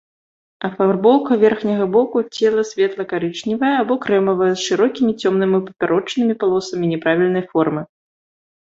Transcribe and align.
Афарбоўка 0.69 1.37
верхняга 1.43 1.85
боку 1.95 2.17
цела 2.39 2.61
светла-карычневая 2.71 3.71
або 3.83 3.99
крэмавая 4.07 4.51
з 4.55 4.61
шырокімі 4.67 5.11
цёмнымі 5.21 5.57
папярочнымі 5.71 6.33
палосамі 6.43 6.85
няправільнай 6.97 7.43
формы. 7.55 7.81